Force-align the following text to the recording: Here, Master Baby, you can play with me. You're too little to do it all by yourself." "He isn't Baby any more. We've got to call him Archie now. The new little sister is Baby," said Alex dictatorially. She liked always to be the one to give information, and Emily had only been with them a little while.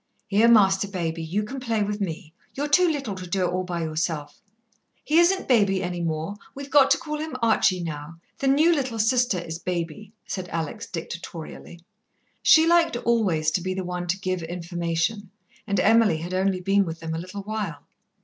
Here, 0.25 0.47
Master 0.47 0.87
Baby, 0.87 1.21
you 1.23 1.43
can 1.43 1.59
play 1.59 1.83
with 1.83 2.01
me. 2.01 2.33
You're 2.55 2.67
too 2.67 2.87
little 2.89 3.13
to 3.13 3.27
do 3.27 3.45
it 3.45 3.51
all 3.51 3.63
by 3.63 3.83
yourself." 3.83 4.41
"He 5.03 5.19
isn't 5.19 5.47
Baby 5.47 5.83
any 5.83 6.01
more. 6.01 6.37
We've 6.55 6.71
got 6.71 6.89
to 6.89 6.97
call 6.97 7.19
him 7.19 7.35
Archie 7.43 7.83
now. 7.83 8.17
The 8.39 8.47
new 8.47 8.73
little 8.73 8.97
sister 8.97 9.37
is 9.37 9.59
Baby," 9.59 10.11
said 10.25 10.49
Alex 10.49 10.87
dictatorially. 10.87 11.81
She 12.41 12.65
liked 12.65 12.97
always 12.97 13.51
to 13.51 13.61
be 13.61 13.75
the 13.75 13.83
one 13.83 14.07
to 14.07 14.19
give 14.19 14.41
information, 14.41 15.29
and 15.67 15.79
Emily 15.79 16.17
had 16.17 16.33
only 16.33 16.61
been 16.61 16.83
with 16.83 16.99
them 16.99 17.13
a 17.13 17.19
little 17.19 17.43
while. 17.43 17.85